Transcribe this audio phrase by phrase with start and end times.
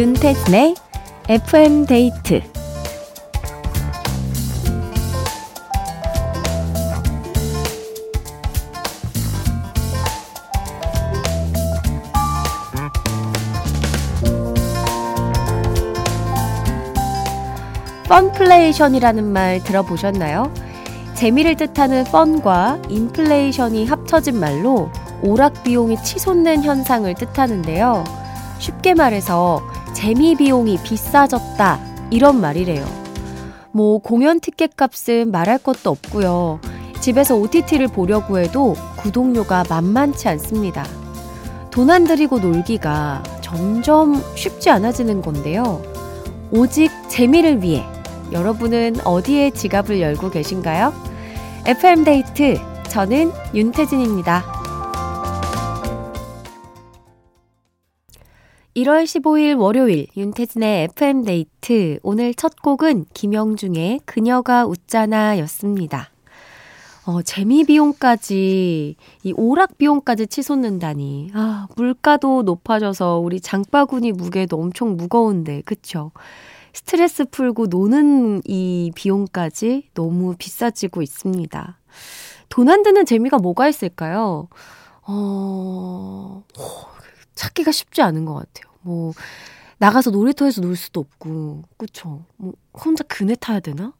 [0.00, 0.76] 윤태진의
[1.28, 2.40] FM 데이트
[18.08, 20.50] 펀플레이션이라는 말 들어보셨나요?
[21.12, 24.90] 재미를 뜻하는 펀과 인플레이션이 합쳐진 말로
[25.22, 28.04] 오락 비용이 치솟는 현상을 뜻하는데요.
[28.60, 29.60] 쉽게 말해서
[30.00, 31.78] 재미 비용이 비싸졌다
[32.10, 32.86] 이런 말이래요.
[33.70, 36.58] 뭐 공연 티켓 값은 말할 것도 없고요.
[37.02, 40.86] 집에서 OTT를 보려고 해도 구독료가 만만치 않습니다.
[41.70, 45.82] 돈 안 들이고 놀기가 점점 쉽지 않아지는 건데요.
[46.50, 47.84] 오직 재미를 위해
[48.32, 50.94] 여러분은 어디에 지갑을 열고 계신가요?
[51.66, 52.58] FM데이트,
[52.88, 54.59] 저는 윤태진입니다.
[58.80, 61.98] 1월 15일 월요일 윤태진의 FM데이트.
[62.02, 66.10] 오늘 첫 곡은 김영중의 그녀가 웃잖아 였습니다.
[67.04, 71.30] 어, 재미 비용까지, 이 오락 비용까지 치솟는다니.
[71.34, 76.12] 아, 물가도 높아져서 우리 장바구니 무게도 엄청 무거운데, 그쵸?
[76.72, 81.78] 스트레스 풀고 노는 이 비용까지 너무 비싸지고 있습니다.
[82.48, 84.48] 돈 안 드는 재미가 뭐가 있을까요?
[85.02, 86.44] 어,
[87.34, 88.69] 찾기가 쉽지 않은 것 같아요.
[88.82, 89.12] 뭐,
[89.78, 92.24] 나가서 놀이터에서 놀 수도 없고, 그쵸?
[92.36, 93.92] 뭐, 혼자 그네 타야 되나?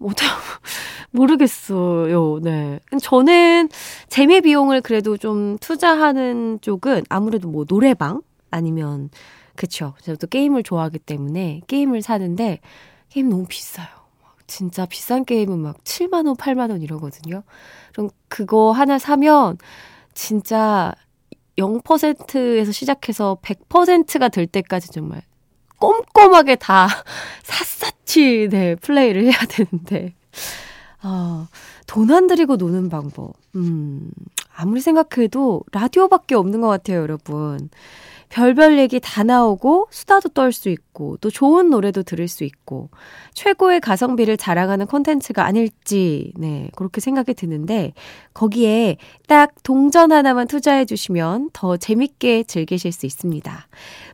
[0.00, 0.26] 어떻게,
[1.12, 2.40] 모르겠어요.
[2.42, 2.80] 네.
[3.00, 3.68] 저는
[4.08, 8.22] 재미 비용을 그래도 좀 투자하는 쪽은 아무래도 뭐 노래방?
[8.50, 9.10] 아니면
[9.54, 9.94] 그쵸.
[10.00, 12.60] 제가 또 게임을 좋아하기 때문에 게임을 사는데
[13.10, 13.86] 게임 너무 비싸요.
[14.46, 17.42] 진짜 비싼 게임은 막 7만 원, 8만 원 이러거든요.
[17.92, 19.56] 그럼 그거 하나 사면
[20.14, 20.92] 진짜
[21.58, 25.22] 0%에서 시작해서 100%가 될 때까지 정말
[25.78, 26.88] 꼼꼼하게 다
[27.42, 30.14] 샅샅이 네, 플레이를 해야 되는데.
[31.00, 31.48] 아,
[31.86, 33.34] 돈안 들이고 노는 방법.
[33.56, 34.10] 음,
[34.54, 37.68] 아무리 생각해도 라디오밖에 없는 것 같아요, 여러분.
[38.32, 42.88] 별별 얘기 다 나오고 수다도 떨 수 있고 또 좋은 노래도 들을 수 있고
[43.34, 47.92] 최고의 가성비를 자랑하는 콘텐츠가 아닐지 네 그렇게 생각이 드는데
[48.32, 48.96] 거기에
[49.28, 53.66] 딱 동전 하나만 투자해 주시면 더 재밌게 즐기실 수 있습니다.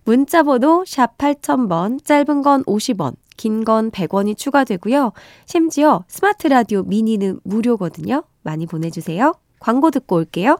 [0.05, 5.13] 문자 번호 샵 8000번 짧은 건 50원 긴 건 100원이 추가되고요.
[5.47, 8.25] 심지어 스마트 라디오 미니는 무료거든요.
[8.43, 9.35] 많이 보내주세요.
[9.61, 10.57] 광고 듣고 올게요.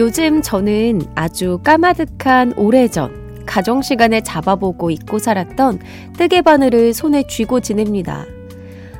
[0.00, 5.78] 요즘 저는 아주 까마득한 오래전 가정 시간에 잡아보고 잊고 살았던
[6.16, 8.24] 뜨개 바늘을 손에 쥐고 지냅니다.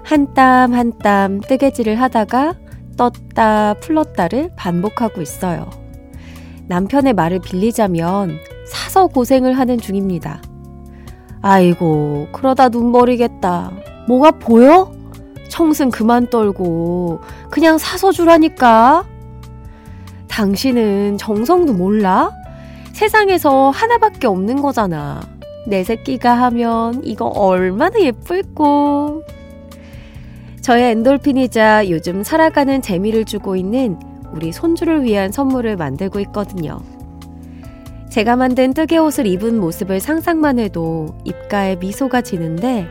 [0.05, 2.55] 한 땀 한 땀 뜨개질을 하다가
[2.99, 5.71] 떴다 풀렀다를 반복하고 있어요.
[6.69, 8.37] 남편의 말을 빌리자면
[8.69, 10.43] 사서 고생을 하는 중입니다.
[11.41, 13.73] 아이고, 그러다 눈 버리겠다.
[14.07, 14.93] 뭐가 보여?
[15.49, 19.07] 청승 그만 떨고 그냥 사서 주라니까.
[20.31, 22.31] 당신은 정성도 몰라?
[22.93, 25.21] 세상에서 하나밖에 없는 거잖아.
[25.67, 29.23] 내 새끼가 하면 이거 얼마나 예쁠고.
[30.63, 33.99] 저의 엔돌핀이자 요즘 살아가는 재미를 주고 있는
[34.33, 36.81] 우리 손주를 위한 선물을 만들고 있거든요.
[38.11, 42.87] 제가 만든 뜨개 옷을 입은 모습을 상상만 해도 입가에 미소가 지는데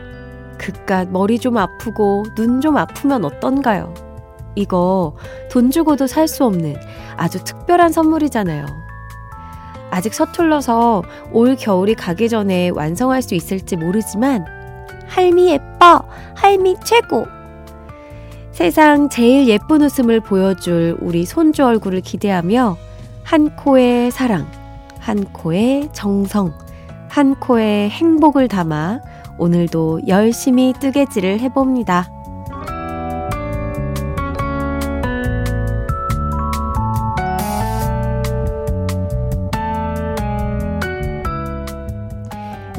[0.58, 3.94] 그깟 머리 좀 아프고 눈 좀 아프면 어떤가요?
[4.54, 5.14] 이거
[5.50, 6.76] 돈 주고도 살 수 없는
[7.16, 8.66] 아주 특별한 선물이잖아요.
[9.90, 11.02] 아직 서툴러서
[11.32, 14.44] 올 겨울이 가기 전에 완성할 수 있을지 모르지만
[15.08, 16.02] 할미 예뻐!
[16.36, 17.26] 할미 최고!
[18.52, 22.76] 세상 제일 예쁜 웃음을 보여줄 우리 손주 얼굴을 기대하며
[23.24, 24.46] 한 코의 사랑,
[24.98, 26.52] 한 코의 정성,
[27.08, 29.00] 한 코의 행복을 담아
[29.38, 32.19] 오늘도 열심히 뜨개질을 해봅니다.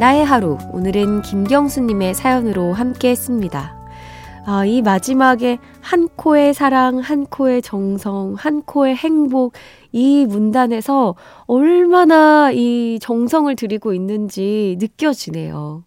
[0.02, 0.58] 나의 하루.
[0.72, 3.76] 오늘은 김경수님의 사연으로 함께 했습니다.
[4.48, 9.54] 아, 이 마지막에 한 코의 사랑, 한 코의 정성, 한 코의 행복,
[9.92, 11.14] 이 문단에서
[11.46, 15.84] 얼마나 이 정성을 들이고 있는지 느껴지네요.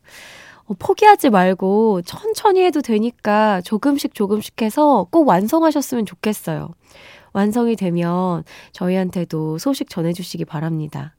[0.67, 6.69] 어, 포기하지 말고 천천히 해도 되니까 조금씩 조금씩 해서 꼭 완성하셨으면 좋겠어요.
[7.33, 11.17] 완성이 되면 저희한테도 소식 전해주시기 바랍니다.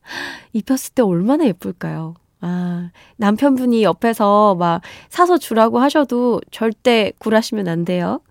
[0.54, 2.14] 입혔을 때 얼마나 예쁠까요?
[2.48, 8.22] 아, 남편분이 옆에서 막 사서 주라고 하셔도 절대 굴하시면 안 돼요.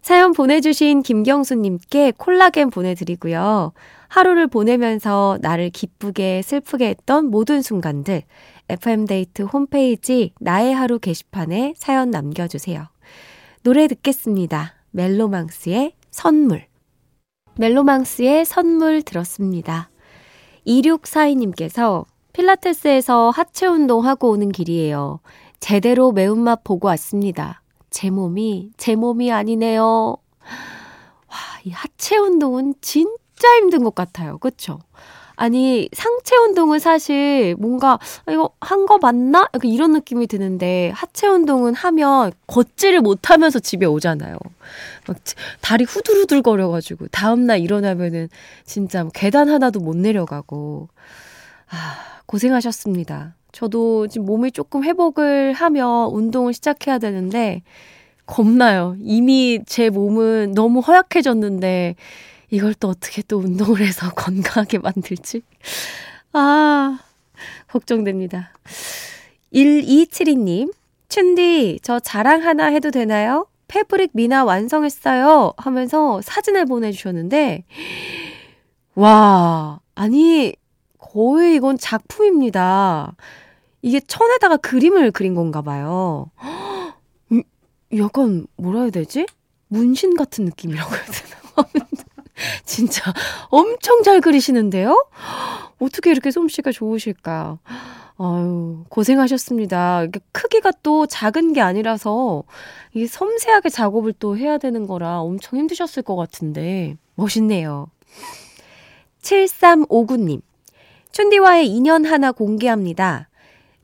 [0.00, 3.72] 사연 보내주신 김경수님께 콜라겐 보내드리고요.
[4.08, 8.22] 하루를 보내면서 나를 기쁘게 슬프게 했던 모든 순간들,
[8.70, 12.86] FM데이트 홈페이지 나의 하루 게시판에 사연 남겨주세요.
[13.62, 14.72] 노래 듣겠습니다.
[14.92, 16.64] 멜로망스의 선물.
[17.58, 19.90] 멜로망스의 선물 들었습니다.
[20.66, 25.20] 2642님께서 필라테스에서 하체 운동하고 오는 길이에요.
[25.60, 27.62] 제대로 매운맛 보고 왔습니다.
[27.90, 30.16] 제 몸이 제 몸이 아니네요.
[31.28, 34.38] 와, 이 하체 운동은 진짜 힘든 것 같아요.
[34.38, 34.78] 그쵸?
[35.40, 39.42] 아니, 상체 운동은 사실 뭔가, 아, 이거 한 거 맞나?
[39.54, 44.36] 약간 이런 느낌이 드는데, 하체 운동은 하면 걷지를 못하면서 집에 오잖아요.
[45.06, 45.16] 막
[45.60, 48.28] 다리 후들후들 거려가지고, 다음날 일어나면은
[48.64, 50.88] 진짜 뭐 계단 하나도 못 내려가고,
[51.70, 53.34] 아, 고생하셨습니다.
[53.52, 57.62] 저도 지금 몸이 조금 회복을 하며 운동을 시작해야 되는데,
[58.26, 58.94] 겁나요.
[59.00, 61.96] 이미 제 몸은 너무 허약해졌는데,
[62.50, 65.40] 이걸 또 어떻게 또 운동을 해서 건강하게 만들지?
[66.34, 66.98] 아,
[67.68, 68.52] 걱정됩니다.
[69.54, 70.72] 1272님,
[71.08, 73.46] 춘디, 저 자랑 하나 해도 되나요?
[73.68, 75.54] 패브릭 미나 완성했어요.
[75.56, 77.64] 하면서 사진을 보내주셨는데,
[78.94, 80.54] 와, 아니,
[80.98, 83.14] 거의 이건 작품입니다.
[83.82, 86.30] 이게 천에다가 그림을 그린 건가 봐요.
[87.96, 89.26] 약간, 뭐라 해야 되지?
[89.68, 91.38] 문신 같은 느낌이라고 해야 되나?
[92.64, 93.12] 진짜
[93.48, 95.08] 엄청 잘 그리시는데요?
[95.80, 97.58] 어떻게 이렇게 솜씨가 좋으실까?
[98.20, 100.06] 아유, 고생하셨습니다.
[100.32, 102.42] 크기가 또 작은 게 아니라서
[102.92, 107.86] 이게 섬세하게 작업을 또 해야 되는 거라 엄청 힘드셨을 것 같은데 멋있네요.
[109.22, 110.42] 7359님.
[111.12, 113.28] 춘디와의 인연 하나 공개합니다.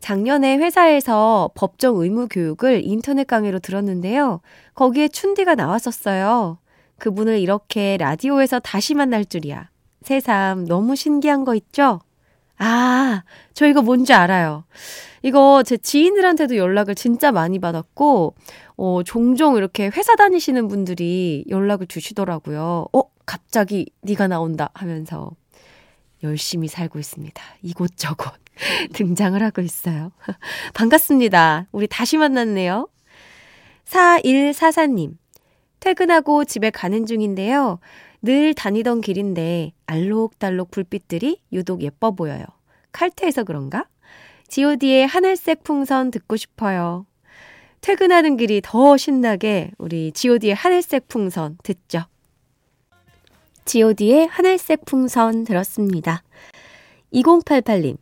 [0.00, 4.40] 작년에 회사에서 법정 의무 교육을 인터넷 강의로 들었는데요.
[4.74, 6.58] 거기에 춘디가 나왔었어요.
[6.98, 9.70] 그분을 이렇게 라디오에서 다시 만날 줄이야.
[10.02, 12.00] 새삼 너무 신기한 거 있죠?
[12.58, 13.24] 아,
[13.54, 14.64] 저 이거 뭔지 알아요.
[15.22, 18.34] 이거 제 지인들한테도 연락을 진짜 많이 받았고,
[18.76, 22.86] 어, 종종 이렇게 회사 다니시는 분들이 연락을 주시더라고요.
[22.92, 25.30] 어, 갑자기 네가 나온다 하면서
[26.24, 27.42] 열심히 살고 있습니다.
[27.62, 28.32] 이곳저곳
[28.92, 30.10] 등장을 하고 있어요.
[30.74, 31.68] 반갑습니다.
[31.70, 32.88] 우리 다시 만났네요.
[33.86, 35.16] 4144님.
[35.80, 37.78] 퇴근하고 집에 가는 중인데요.
[38.22, 42.44] 늘 다니던 길인데 알록달록 불빛들이 유독 예뻐 보여요.
[42.92, 43.86] 칼퇴해서 그런가?
[44.48, 47.06] god의 하늘색 풍선 듣고 싶어요.
[47.82, 52.04] 퇴근하는 길이 더 신나게 우리 god의 하늘색 풍선 듣죠.
[53.64, 56.22] God의 하늘색 풍선 들었습니다.
[57.12, 57.96] 2088님,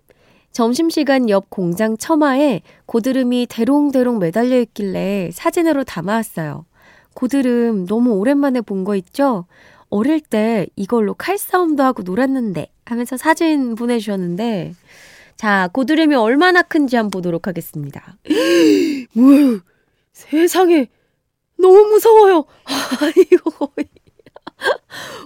[0.53, 6.67] 점심시간 옆 공장 처마에 고드름이 대롱대롱 매달려 있길래 사진으로 담아왔어요.
[7.15, 9.47] 고드름 너무 오랜만에 본 거 있죠?
[9.91, 14.75] 어릴 때 이걸로 칼싸움도 하고 놀았는데 하면서 사진 보내주셨는데
[15.37, 18.17] 자, 고드름이 얼마나 큰지 한번 보도록 하겠습니다.
[19.13, 19.61] 뭐야,
[20.13, 20.89] 세상에
[21.59, 22.45] 너무 무서워요.
[23.33, 23.87] 이거 거의.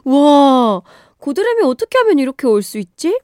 [0.05, 0.83] 와,
[1.19, 3.19] 고드름이 어떻게 하면 이렇게 올 수 있지?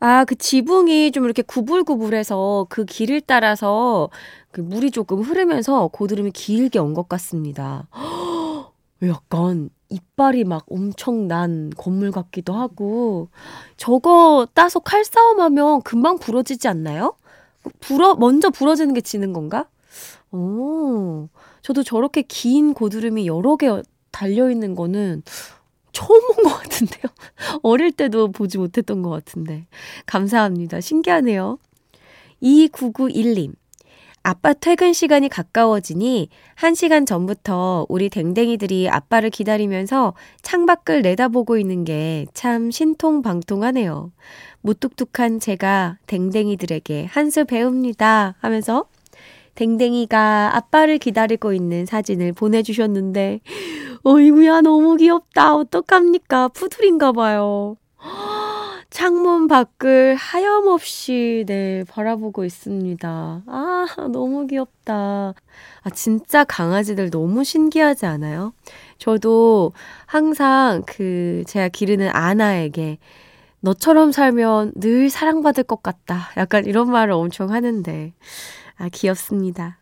[0.00, 4.10] 아, 그 지붕이 좀 이렇게 구불구불해서 그 길을 따라서
[4.52, 7.88] 그 물이 조금 흐르면서 고드름이 길게 온 것 같습니다.
[9.02, 13.28] 약간 이빨이 막 엄청 난 건물 같기도 하고
[13.76, 17.14] 저거 따서 칼싸움하면 금방 부러지지 않나요?
[17.80, 19.66] 부러 먼저 부러지는 게 지는 건가?
[20.32, 21.28] 오,
[21.62, 23.70] 저도 저렇게 긴 고드름이 여러 개
[24.10, 25.22] 달려 있는 거는
[25.94, 27.02] 처음 본 것 같은데요.
[27.62, 29.66] 어릴 때도 보지 못했던 것 같은데.
[30.06, 30.80] 감사합니다.
[30.82, 31.58] 신기하네요.
[32.42, 33.52] 2991님.
[34.26, 42.70] 아빠 퇴근 시간이 가까워지니 1시간 전부터 우리 댕댕이들이 아빠를 기다리면서 창밖을 내다보고 있는 게 참
[42.70, 44.12] 신통방통하네요.
[44.62, 48.86] 무뚝뚝한 제가 댕댕이들에게 한수 배웁니다 하면서
[49.56, 53.40] 댕댕이가 아빠를 기다리고 있는 사진을 보내주셨는데,
[54.06, 55.56] 어이구야, 너무 귀엽다.
[55.56, 56.48] 어떡합니까?
[56.48, 57.76] 푸들인가 봐요.
[58.90, 63.42] 창문 밖을 하염없이 네 바라보고 있습니다.
[63.46, 65.32] 아 너무 귀엽다.
[65.82, 68.52] 아 진짜 강아지들 너무 신기하지 않아요?
[68.98, 69.72] 저도
[70.04, 72.98] 항상 그 제가 기르는 아나에게
[73.60, 76.28] 너처럼 살면 늘 사랑받을 것 같다.
[76.36, 78.12] 약간 이런 말을 엄청 하는데
[78.76, 79.78] 아 귀엽습니다.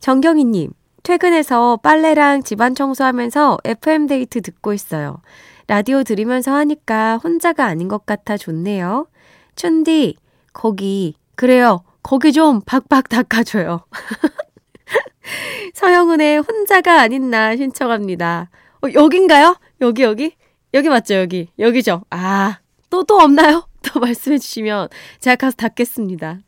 [0.00, 5.20] 정경희님 퇴근해서 빨래랑 집안 청소하면서 FM 데이트 듣고 있어요.
[5.66, 9.08] 라디오 들으면서 하니까 혼자가 아닌 것 같아 좋네요.
[9.56, 10.16] 춘디,
[10.52, 11.82] 거기, 그래요.
[12.02, 13.84] 거기 좀 박박 닦아줘요.
[15.74, 18.50] 서영은의 혼자가 아닌 나 신청합니다.
[18.82, 19.56] 어, 여긴가요?
[19.80, 20.36] 여기, 여기?
[20.74, 21.48] 여기 맞죠, 여기.
[21.58, 22.02] 여기죠.
[22.10, 22.58] 아,
[22.90, 23.66] 또, 또 없나요?
[23.82, 24.88] 또 말씀해 주시면
[25.20, 26.38] 제가 가서 닦겠습니다.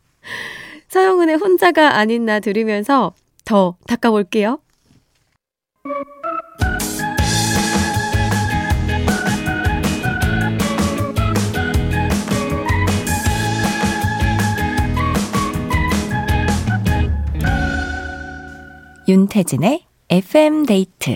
[0.87, 3.13] 서영은의 혼자가 아닌 나 들으면서
[3.45, 4.59] 더 닦아볼게요.
[19.07, 21.15] 윤태진의 FM 데이트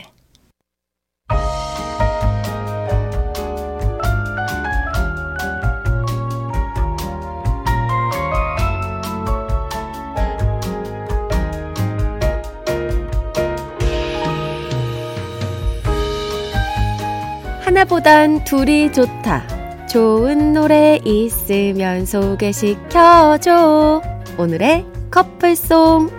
[17.79, 19.87] 하나보단 둘이 좋다.
[19.87, 24.01] 좋은 노래 있으면 소개시켜줘.
[24.37, 26.09] 오늘의 커플송.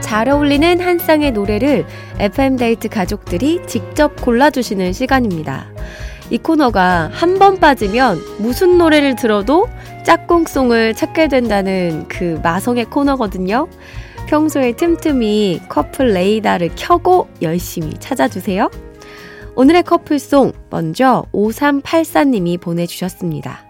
[0.00, 1.86] 잘 어울리는 한 쌍의 노래를
[2.18, 5.66] FM데이트 가족들이 직접 골라주시는 시간입니다.
[6.30, 9.68] 이 코너가 한 번 빠지면 무슨 노래를 들어도
[10.06, 13.66] 짝꿍송을 찾게 된다는 그 마성의 코너거든요.
[14.28, 18.70] 평소에 틈틈이 커플 레이더를 켜고 열심히 찾아주세요.
[19.56, 23.66] 오늘의 커플송 먼저 5384님이 보내주셨습니다.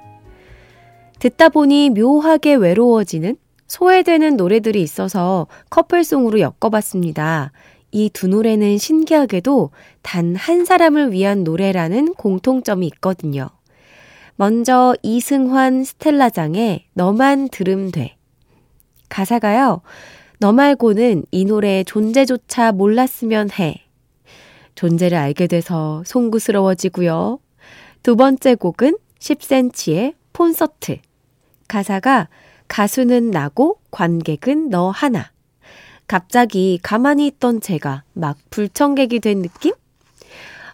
[1.21, 7.50] 듣다 보니 묘하게 외로워지는 소외되는 노래들이 있어서 커플송으로 엮어봤습니다.
[7.93, 9.71] 이 두 노래는 신기하게도
[10.02, 13.49] 단 한 사람을 위한 노래라는 공통점이 있거든요.
[14.37, 18.16] 먼저 이승환 스텔라장의 너만 들음 돼.
[19.09, 19.81] 가사가요.
[20.38, 23.83] 너 말고는 이 노래의 존재조차 몰랐으면 해.
[24.75, 27.38] 존재를 알게 돼서 송구스러워지고요.
[28.02, 30.99] 두 번째 곡은 10cm의 콘서트.
[31.66, 32.28] 가사가
[32.69, 35.31] 가수는 나고 관객은 너 하나.
[36.07, 39.73] 갑자기 가만히 있던 제가 막 불청객이 된 느낌?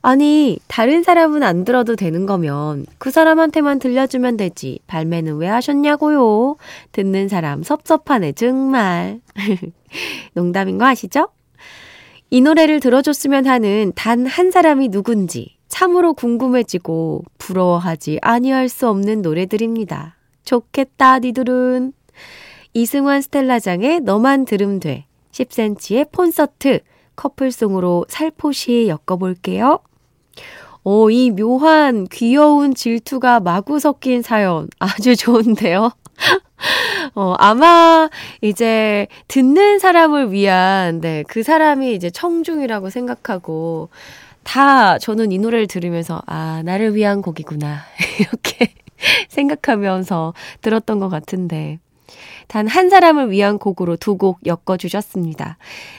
[0.04, 4.80] 아니, 다른 사람은 안 들어도 되는 거면 그 사람한테만 들려주면 되지.
[4.88, 6.56] 발매는 왜 하셨냐고요?
[6.90, 9.21] 듣는 사람 섭섭하네, 정말.
[10.35, 11.28] 농담인 거 아시죠?
[12.30, 20.16] 이 노래를 들어줬으면 하는 단 한 사람이 누군지 참으로 궁금해지고 부러워하지 아니할 수 없는 노래들입니다.
[20.44, 21.92] 좋겠다, 니들은.
[22.75, 25.06] 이승환 스텔라장의 너만 들음 돼.
[25.30, 26.80] 10cm의 콘서트.
[27.14, 29.78] 커플송으로 살포시 엮어볼게요.
[30.84, 34.68] 오, 이 묘한 귀여운 질투가 마구 섞인 사연.
[34.78, 35.92] 아주 좋은데요?
[37.14, 38.08] 어, 아마
[38.40, 43.90] 이제 듣는 사람을 위한, 네, 그 사람이 이제 청중이라고 생각하고,
[44.42, 47.80] 다 저는 이 노래를 들으면서, 아, 나를 위한 곡이구나.
[48.18, 48.74] 이렇게
[49.28, 51.78] 생각하면서 들었던 것 같은데.
[52.49, 55.57] 단 한 사람을 위한 곡으로 두 곡 엮어주셨습니다.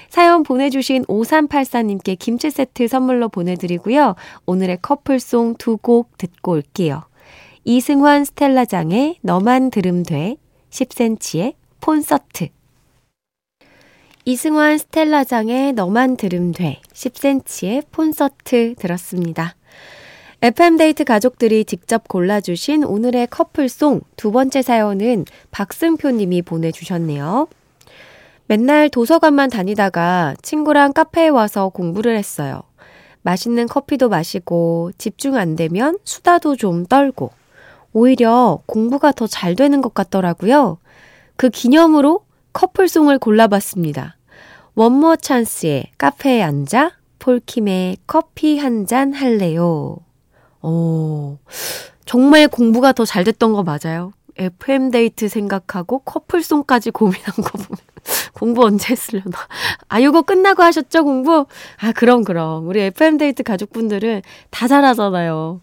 [0.09, 4.15] 사연 보내주신 5384님께 김치 세트 선물로 보내드리고요.
[4.45, 7.03] 오늘의 커플송 두 곡 듣고 올게요.
[7.65, 10.35] 이승환 스텔라장의 너만 들음 돼,
[10.69, 12.49] 10cm의 콘서트.
[14.25, 19.55] 이승환 스텔라장의 너만 들음 돼, 10cm의 콘서트 들었습니다.
[20.43, 27.47] FM데이트 가족들이 직접 골라주신 오늘의 커플송 두 번째 사연은 박승표 님이 보내주셨네요.
[28.47, 32.61] 맨날 도서관만 다니다가 친구랑 카페에 와서 공부를 했어요.
[33.21, 37.31] 맛있는 커피도 마시고 집중 안 되면 수다도 좀 떨고
[37.93, 40.77] 오히려 공부가 더 잘 되는 것 같더라고요.
[41.37, 44.17] 그 기념으로 커플송을 골라봤습니다.
[44.75, 49.99] 원모 찬스의 카페에 앉아 폴킴의 커피 한 잔 할래요.
[50.63, 51.37] 어,
[52.05, 54.13] 정말 공부가 더 잘 됐던 거 맞아요?
[54.37, 57.77] FM데이트 생각하고 커플송까지 고민한 거 보면
[58.33, 59.37] 공부 언제 했으려나.
[59.89, 61.45] 아, 이거 끝나고 하셨죠, 공부?
[61.79, 62.67] 아, 그럼, 그럼.
[62.67, 65.61] 우리 FM데이트 가족분들은 다 잘하잖아요.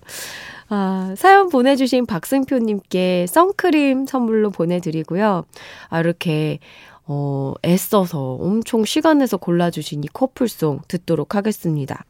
[0.68, 5.44] 아, 사연 보내주신 박승표님께 선크림 선물로 보내드리고요.
[5.88, 6.60] 아, 이렇게,
[7.06, 12.04] 어, 애써서 엄청 시간 내서 골라주신 이 커플송 듣도록 하겠습니다.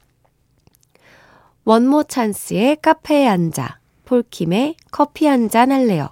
[1.71, 6.09] 원모 찬스의 카페에 앉아, 폴킴의 커피 한 잔 할래요.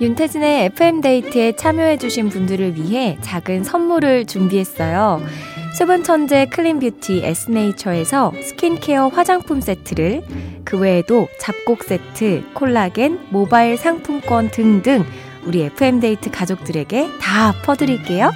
[0.00, 5.20] 윤태진의 FM데이트에 참여해주신 분들을 위해 작은 선물을 준비했어요.
[5.78, 10.24] 수분 천재 clean beauty 에스네이처에서 스킨케어 화장품 세트를
[10.64, 15.04] 그 외에도 잡곡 세트, 콜라겐, 모바일 상품권 등등
[15.46, 18.30] 우리 FM데이트 가족들에게 다 퍼드릴게요.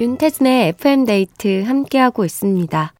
[0.00, 2.92] 윤태진의 FM데이트 함께하고 있습니다.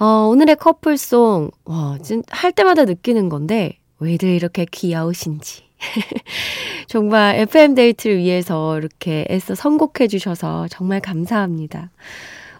[0.00, 5.64] 어, 오늘의 커플송, 와, 진, 할 때마다 느끼는 건데, 왜들 이렇게 귀여우신지.
[6.86, 11.90] 정말 FM데이트를 위해서 이렇게 애써 선곡해 주셔서 정말 감사합니다.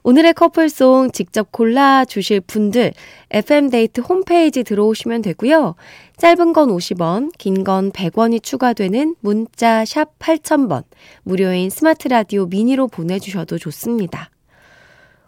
[0.02, 2.92] 오늘의 커플송 직접 골라주실 분들
[3.30, 5.74] FM데이트 홈페이지 들어오시면 되고요.
[6.16, 10.84] 짧은 건 50원, 긴 건 100원이 추가되는 문자 샵 8000번,
[11.24, 14.30] 무료인 스마트 라디오 미니로 보내주셔도 좋습니다.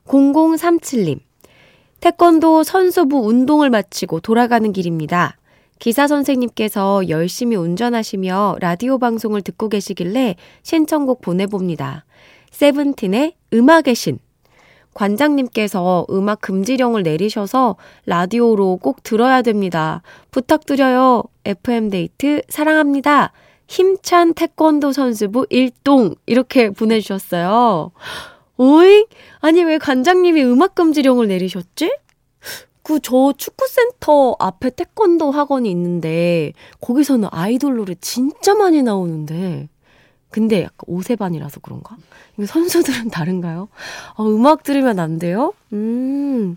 [0.06, 1.20] 0037님,
[2.00, 5.36] 태권도 선수부 운동을 마치고 돌아가는 길입니다.
[5.78, 12.04] 기사 선생님께서 열심히 운전하시며 라디오 방송을 듣고 계시길래 신청곡 보내봅니다.
[12.50, 14.18] 세븐틴의 음악의 신.
[14.94, 20.02] 관장님께서 음악 금지령을 내리셔서 라디오로 꼭 들어야 됩니다.
[20.30, 21.23] 부탁드려요.
[21.44, 23.32] FM데이트 사랑합니다.
[23.70, 26.16] 힘찬 태권도 선수부 1동.
[26.26, 27.92] 이렇게 보내주셨어요.
[28.56, 29.06] 오잉?
[29.38, 31.90] 아니, 왜 관장님이 음악 금지령을 내리셨지?
[32.82, 39.69] 그, 저 축구센터 앞에 태권도 학원이 있는데, 거기서는 아이돌 노래 진짜 많이 나오는데,
[40.30, 41.96] 근데 약간 오세반이라서 그런가?
[42.37, 43.68] 이거 선수들은 다른가요?
[44.14, 45.52] 어, 음악 들으면 안 돼요?
[45.72, 46.56] 음,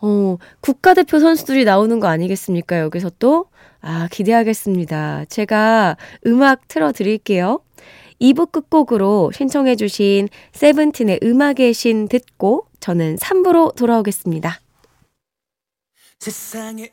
[0.00, 2.80] 어, 국가대표 선수들이 나오는 거 아니겠습니까?
[2.80, 3.46] 여기서 또?
[3.80, 5.26] 아, 기대하겠습니다.
[5.26, 7.60] 제가 음악 틀어드릴게요.
[8.20, 14.60] 2부 끝곡으로 신청해주신 세븐틴의 음악의 신 듣고 저는 3부로 돌아오겠습니다.
[16.18, 16.90] 세상에...